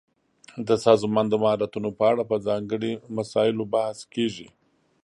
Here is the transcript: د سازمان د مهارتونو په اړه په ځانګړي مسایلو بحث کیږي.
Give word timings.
د 0.67 0.69
سازمان 0.85 1.25
د 1.29 1.33
مهارتونو 1.43 1.89
په 1.97 2.03
اړه 2.11 2.23
په 2.31 2.35
ځانګړي 2.47 2.91
مسایلو 3.17 3.63
بحث 3.73 3.99
کیږي. 4.13 4.47